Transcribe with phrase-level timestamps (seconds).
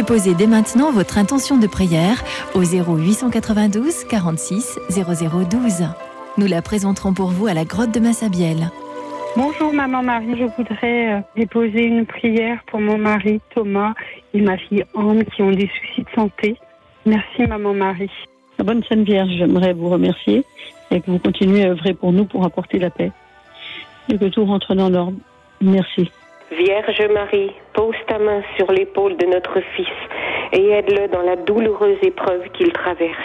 [0.00, 2.24] Déposez dès maintenant votre intention de prière
[2.54, 5.88] au 0892 46 0012.
[6.38, 8.70] Nous la présenterons pour vous à la grotte de Massabielle.
[9.36, 13.92] Bonjour Maman Marie, je voudrais euh, déposer une prière pour mon mari Thomas
[14.32, 16.56] et ma fille Anne qui ont des soucis de santé.
[17.04, 18.10] Merci Maman Marie.
[18.58, 20.46] La bonne Sainte Vierge, j'aimerais vous remercier
[20.90, 23.12] et que vous continuez à œuvrer pour nous pour apporter la paix
[24.10, 25.18] et que tout rentre dans l'ordre.
[25.60, 26.10] Merci.
[26.50, 29.86] Vierge Marie, pose ta main sur l'épaule de notre Fils
[30.52, 33.16] et aide-le dans la douloureuse épreuve qu'il traverse.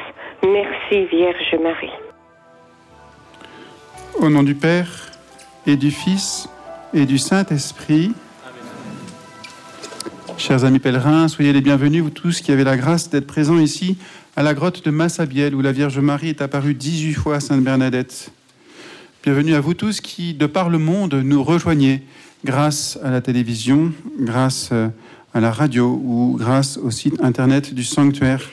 [0.44, 1.92] Merci Vierge Marie.
[4.20, 5.10] Au nom du Père
[5.66, 6.48] et du Fils
[6.94, 8.12] et du Saint-Esprit,
[10.38, 13.98] chers amis pèlerins, soyez les bienvenus, vous tous qui avez la grâce d'être présents ici
[14.36, 17.64] à la grotte de Massabielle où la Vierge Marie est apparue 18 fois à Sainte
[17.64, 18.32] Bernadette.
[19.24, 22.04] Bienvenue à vous tous qui, de par le monde, nous rejoignez
[22.46, 24.88] grâce à la télévision, grâce euh,
[25.34, 28.52] à la radio ou grâce au site internet du sanctuaire.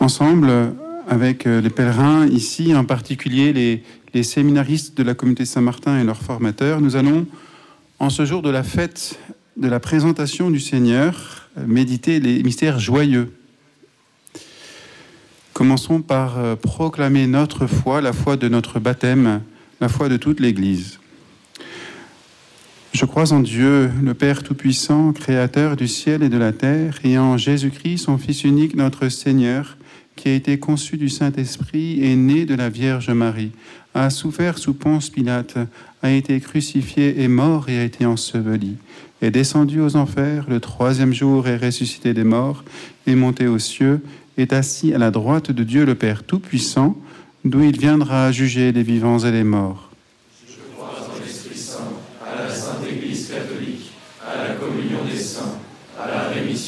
[0.00, 0.72] Ensemble,
[1.06, 6.22] avec euh, les pèlerins ici, en particulier les, séminaristes de la communauté Saint-Martin et leurs
[6.22, 7.24] formateurs, nous allons,
[8.00, 9.20] en ce jour de la fête
[9.56, 13.32] de la présentation du Seigneur, méditer les mystères joyeux.
[15.52, 19.42] Commençons par euh, proclamer notre foi, la foi de notre baptême,
[19.80, 20.98] la foi de toute l'Église.
[22.92, 27.18] Je crois en Dieu, le Père Tout-Puissant, Créateur du ciel et de la terre, et
[27.18, 29.76] en Jésus-Christ, son Fils unique, notre Seigneur,
[30.16, 33.52] qui a été conçu du Saint-Esprit et né de la Vierge Marie,
[33.94, 35.58] a souffert sous Ponce Pilate,
[36.02, 38.76] a été crucifié et mort et a été enseveli,
[39.20, 42.64] est descendu aux enfers, le troisième jour est ressuscité des morts,
[43.06, 44.00] est monté aux cieux,
[44.38, 46.96] est assis à la droite de Dieu le Père Tout-Puissant,
[47.44, 49.88] d'où il viendra juger les vivants et les morts.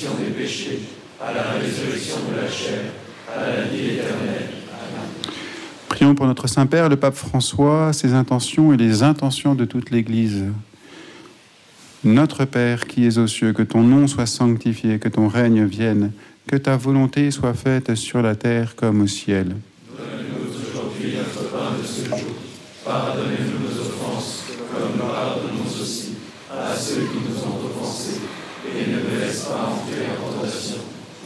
[0.09, 0.81] des péchés,
[1.21, 2.81] à la résurrection de la chair,
[3.35, 4.49] à la vie éternelle.
[5.89, 10.45] Prions pour notre Saint-Père, le Pape François, ses intentions et les intentions de toute l'Église.
[12.05, 16.13] Notre Père qui es aux cieux, que ton nom soit sanctifié, que ton règne vienne,
[16.47, 19.49] que ta volonté soit faite sur la terre comme au ciel.
[19.49, 22.19] Donne-nous aujourd'hui notre pain de ce jour.
[22.85, 26.15] Pardonnez-nous nos offenses, comme nous pardonnons aussi
[26.51, 28.21] à ceux qui nous ont offensés
[28.67, 30.81] et ne me laisse pas entrer en tentation,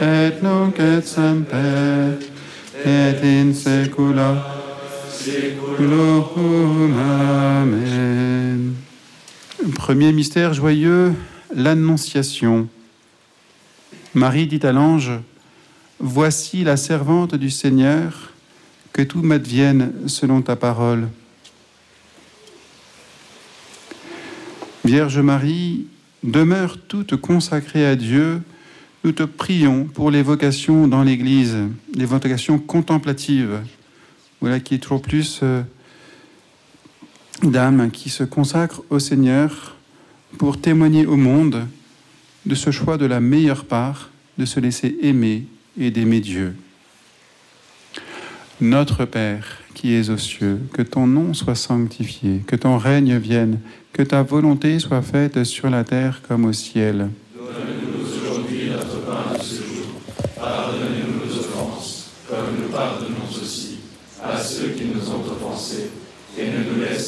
[0.00, 1.02] et nunc et
[2.84, 4.58] et in saecula
[5.10, 6.94] saeculorum.
[6.98, 8.74] Amen.
[9.76, 11.12] Premier mystère joyeux,
[11.54, 12.68] l'Annonciation.
[14.14, 15.12] Marie dit à l'ange,
[16.00, 18.32] Voici la servante du Seigneur,
[18.92, 21.08] que tout m'advienne selon ta parole.
[24.84, 25.86] Vierge Marie,
[26.22, 28.40] demeure toute consacrée à Dieu,
[29.04, 31.56] nous te prions pour les vocations dans l'Église,
[31.94, 33.60] les vocations contemplatives.
[34.40, 35.62] Voilà qui est toujours plus euh,
[37.42, 39.76] d'âmes qui se consacrent au Seigneur
[40.36, 41.66] pour témoigner au monde
[42.46, 45.46] de ce choix de la meilleure part, de se laisser aimer
[45.78, 46.54] et d'aimer Dieu.
[48.60, 53.60] Notre Père qui es aux cieux, que ton nom soit sanctifié, que ton règne vienne,
[53.92, 57.10] que ta volonté soit faite sur la terre comme au ciel.
[57.36, 59.86] Donne-nous aujourd'hui notre pain de ce jour.
[60.36, 62.10] Pardonnez-nous nos offenses,
[64.96, 65.90] nous ont offensés,
[66.36, 67.07] et ne nous laisse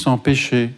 [0.00, 0.70] sans péché.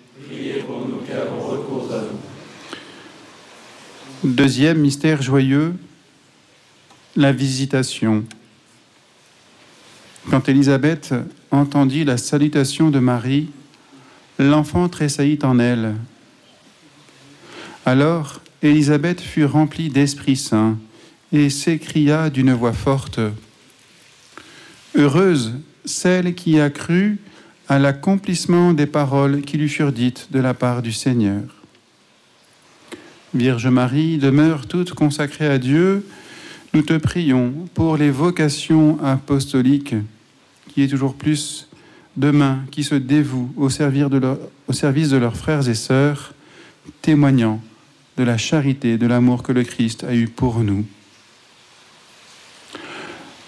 [4.24, 5.74] Deuxième mystère joyeux,
[7.14, 8.24] la visitation.
[10.28, 11.14] Quand Élisabeth
[11.52, 13.50] entendit la salutation de Marie,
[14.40, 15.94] l'enfant tressaillit en elle.
[17.86, 20.78] Alors Élisabeth fut remplie d'Esprit Saint
[21.32, 23.20] et s'écria d'une voix forte,
[24.96, 25.52] Heureuse
[25.84, 27.18] celle qui a cru
[27.72, 31.40] à l'accomplissement des paroles qui lui furent dites de la part du Seigneur.
[33.32, 36.06] Vierge Marie, demeure toute consacrée à Dieu,
[36.74, 39.94] nous te prions pour les vocations apostoliques,
[40.68, 41.70] qui est toujours plus
[42.18, 46.34] de mains qui se dévouent au, au service de leurs frères et sœurs,
[47.00, 47.58] témoignant
[48.18, 50.84] de la charité, de l'amour que le Christ a eu pour nous.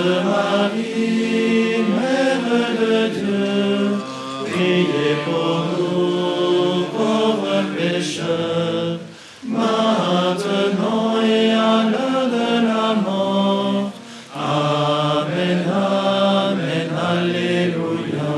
[0.00, 2.48] Sainte Marie, Mère
[2.80, 3.98] de Dieu,
[4.46, 8.98] priez pour nous, pauvres pécheurs,
[9.46, 13.90] maintenant et à l'heure de la mort.
[14.34, 18.32] Amen, Amen, Alléluia.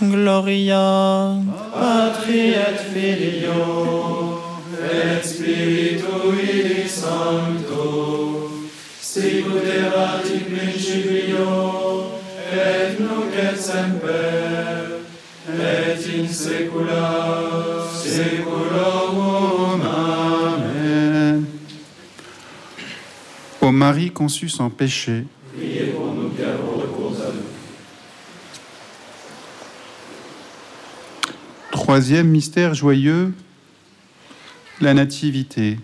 [0.00, 1.41] Gloria,
[13.62, 15.00] semper,
[15.48, 19.80] et in saecula saeculorum.
[19.82, 21.44] Amen.
[23.60, 25.24] Ô Marie conçue sans péché,
[25.56, 26.30] Priez pour nous
[31.70, 33.34] troisième mystère joyeux,
[34.80, 35.78] la Nativité.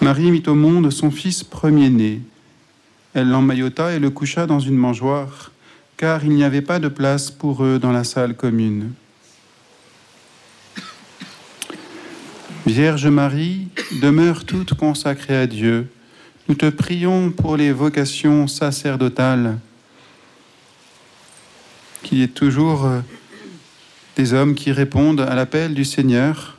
[0.00, 2.20] Marie mit au monde son fils premier-né.
[3.16, 5.50] Elle l'emmaillota et le coucha dans une mangeoire,
[5.96, 8.92] car il n'y avait pas de place pour eux dans la salle commune.
[12.66, 13.68] Vierge Marie,
[14.02, 15.88] demeure toute consacrée à Dieu.
[16.46, 19.60] Nous te prions pour les vocations sacerdotales,
[22.02, 23.00] qu'il y ait toujours euh,
[24.16, 26.58] des hommes qui répondent à l'appel du Seigneur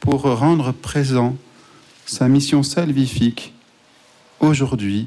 [0.00, 1.36] pour rendre présent
[2.06, 3.52] sa mission salvifique
[4.40, 5.06] aujourd'hui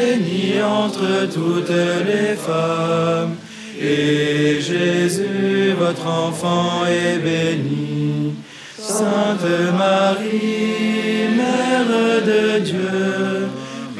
[0.63, 3.35] entre toutes les femmes.
[3.79, 8.35] Et Jésus, votre enfant, est béni.
[8.77, 11.87] Sainte Marie, Mère
[12.25, 13.47] de Dieu,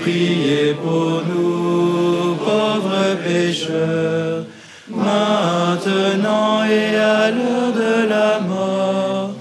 [0.02, 4.46] priez pour nous, pauvres pécheurs,
[4.90, 9.34] maintenant et à l'heure de la mort.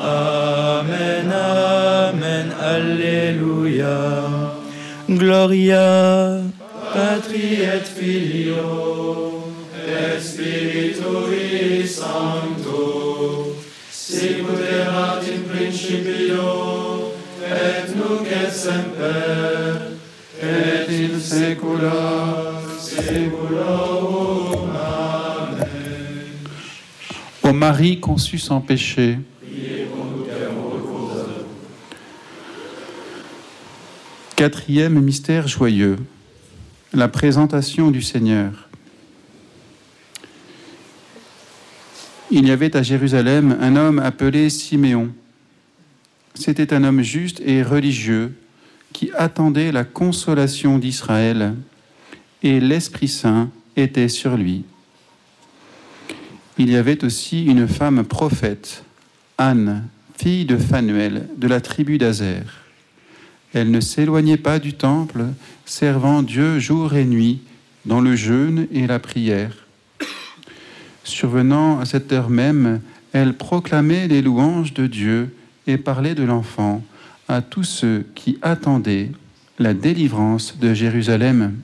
[0.00, 3.96] Amen, Amen, Alléluia.
[5.08, 6.42] Gloria,
[6.98, 9.44] Patri et Filio,
[9.86, 13.54] Et Spiritui Sancto,
[13.88, 17.12] sicut erat in principio,
[17.46, 19.94] et nunc et semper,
[20.42, 24.70] et in saecula saeculorum.
[24.74, 25.68] Amen.
[27.44, 29.18] Ô Marie conçue sans péché,
[34.34, 35.96] quatrième mystère joyeux,
[36.92, 38.68] la présentation du Seigneur.
[42.30, 45.10] Il y avait à Jérusalem un homme appelé Siméon.
[46.34, 48.34] C'était un homme juste et religieux
[48.92, 51.54] qui attendait la consolation d'Israël,
[52.42, 54.64] et l'Esprit Saint était sur lui.
[56.56, 58.84] Il y avait aussi une femme prophète,
[59.36, 62.67] Anne, fille de Phanuel, de la tribu d'Azer.
[63.54, 65.24] Elle ne s'éloignait pas du temple,
[65.64, 67.40] servant Dieu jour et nuit
[67.86, 69.66] dans le jeûne et la prière.
[71.04, 72.80] Survenant à cette heure même,
[73.12, 75.34] elle proclamait les louanges de Dieu
[75.66, 76.84] et parlait de l'enfant
[77.28, 79.10] à tous ceux qui attendaient
[79.58, 81.56] la délivrance de Jérusalem.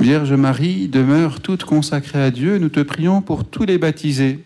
[0.00, 4.44] Vierge Marie, demeure toute consacrée à Dieu, nous te prions pour tous les baptisés,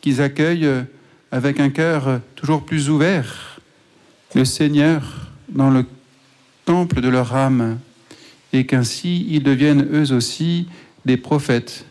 [0.00, 0.84] qu'ils accueillent
[1.30, 3.60] avec un cœur toujours plus ouvert
[4.34, 5.84] le Seigneur dans le
[6.64, 7.78] temple de leur âme,
[8.52, 10.68] et qu'ainsi ils deviennent eux aussi
[11.04, 11.84] des prophètes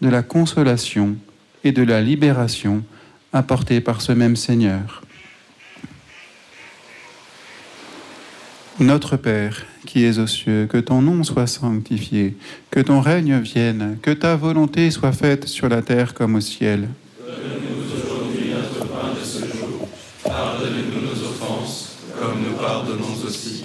[0.00, 1.16] de la consolation
[1.64, 2.84] et de la libération
[3.32, 5.02] apportée par ce même Seigneur.
[8.78, 12.36] Notre Père, qui es aux cieux, que ton nom soit sanctifié,
[12.70, 16.88] que ton règne vienne, que ta volonté soit faite sur la terre comme au ciel
[18.06, 19.88] aujourd'hui notre pain de ce jour.
[20.24, 23.64] Pardonnez-nous nos offenses, comme nous pardonnons aussi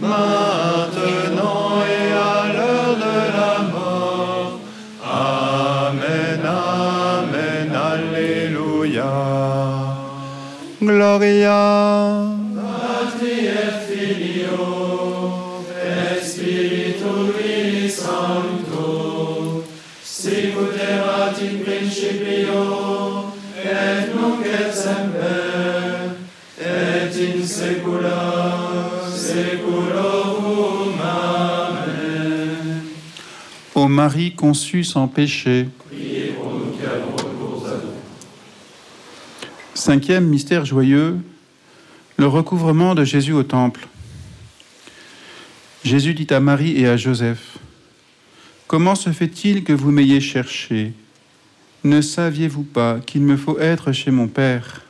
[0.00, 4.60] maintenant et à l'heure de la mort.
[5.04, 9.12] Amen, Amen, Alléluia.
[10.80, 11.58] Gloria.
[13.88, 19.64] Filio, et Spiritui Sancto,
[20.04, 22.60] sicut erat in principio,
[23.56, 25.37] et nunc et semper,
[33.74, 35.68] Ô Marie conçue sans péché.
[39.74, 41.18] Cinquième mystère joyeux,
[42.16, 43.86] le recouvrement de Jésus au temple.
[45.84, 47.58] Jésus dit à Marie et à Joseph,
[48.66, 50.92] Comment se fait-il que vous m'ayez cherché?
[51.84, 54.82] Ne saviez-vous pas qu'il me faut être chez mon Père?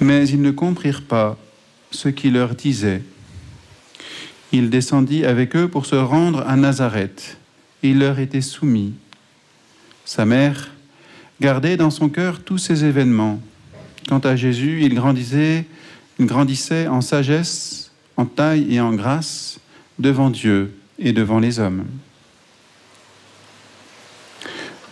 [0.00, 1.36] Mais ils ne comprirent pas
[1.94, 3.02] ce qu'il leur disait.
[4.52, 7.38] Il descendit avec eux pour se rendre à Nazareth.
[7.82, 8.94] Il leur était soumis.
[10.04, 10.70] Sa mère
[11.40, 13.40] gardait dans son cœur tous ces événements.
[14.08, 15.64] Quant à Jésus, il grandissait,
[16.18, 19.58] il grandissait en sagesse, en taille et en grâce
[19.98, 21.84] devant Dieu et devant les hommes.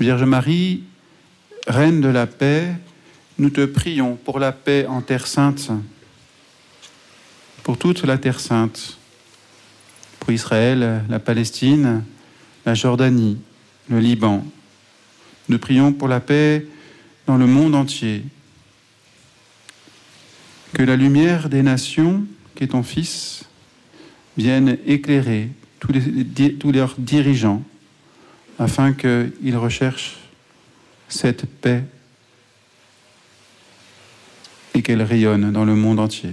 [0.00, 0.82] Vierge Marie,
[1.68, 2.74] Reine de la paix,
[3.38, 5.70] nous te prions pour la paix en Terre sainte,
[7.62, 8.98] pour toute la Terre sainte,
[10.20, 12.05] pour Israël, la Palestine,
[12.64, 13.38] la Jordanie,
[13.88, 14.44] le Liban.
[15.48, 16.66] Nous prions pour la paix
[17.27, 18.25] dans le monde entier.
[20.72, 23.44] Que la lumière des nations, qui est ton Fils,
[24.37, 25.92] vienne éclairer tous,
[26.59, 27.62] tous leurs dirigeants
[28.59, 30.18] afin qu'ils recherchent
[31.09, 31.85] cette paix
[34.75, 36.33] et qu'elle rayonne dans le monde entier.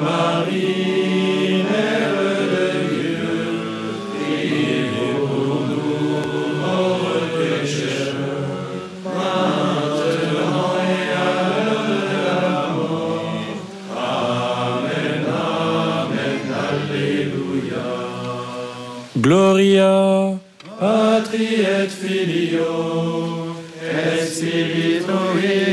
[0.00, 2.14] Marie, Mère
[2.52, 3.28] de Dieu,
[4.14, 6.22] priez pour nous,
[6.62, 7.18] pauvres
[9.04, 11.28] maintenant et à
[11.64, 12.84] l'heure de.
[13.96, 17.86] Amen, Amen, Alléluia.
[19.18, 19.94] Gloria,
[20.78, 22.72] Patri et Filio,
[23.82, 25.65] et Spiritui Sancto,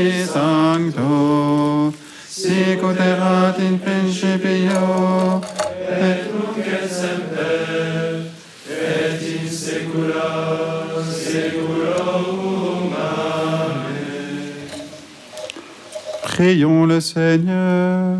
[16.22, 18.18] Prions le Seigneur.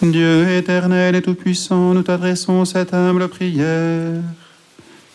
[0.00, 4.22] Dieu éternel et tout-puissant, nous t'adressons cette humble prière.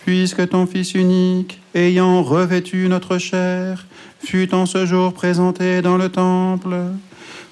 [0.06, 3.86] Puisque ton Fils unique, ayant revêtu notre chair,
[4.20, 6.76] fut en ce jour présenté dans le temple,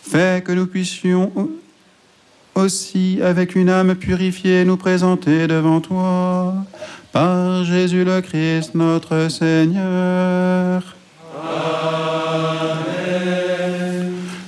[0.10, 1.32] fais que nous puissions
[2.56, 6.54] aussi, avec une âme purifiée, nous présenter devant toi,
[7.12, 10.96] par Jésus le Christ, notre Seigneur.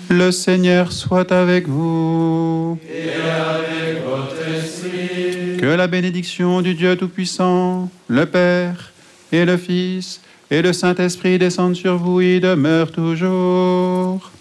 [0.09, 2.79] Le Seigneur soit avec vous.
[2.89, 8.91] Et avec votre esprit, Que la bénédiction du Dieu Tout-Puissant, le Père
[9.31, 14.31] et le Fils et le Saint-Esprit descendent sur vous et demeurent toujours.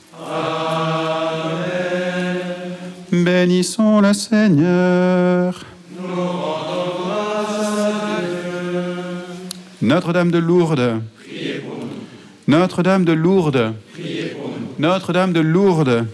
[3.25, 5.65] Bénissons le Seigneur.
[9.81, 11.03] Notre-Dame de Lourdes.
[12.47, 13.75] Notre-Dame de Lourdes.
[14.79, 16.07] Notre-Dame de Lourdes.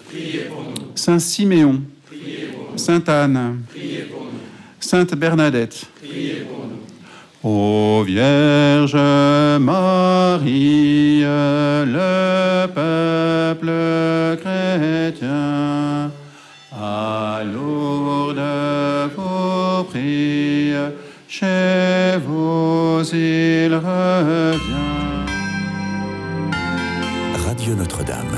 [0.95, 1.83] Saint Siméon.
[2.77, 3.63] Sainte Anne.
[4.81, 5.87] Sainte Bernadette.
[7.47, 8.95] Ô Vierge
[9.61, 16.11] Marie, le peuple chrétien,
[16.85, 18.41] à Lourdes
[19.17, 20.73] vous prie,
[21.29, 24.95] chez vous il revient.
[27.47, 28.34] Radio Notre-Dame.